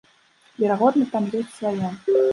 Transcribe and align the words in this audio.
Верагодна, 0.63 1.05
там 1.13 1.29
ёсць 1.41 1.53
свае. 1.59 1.89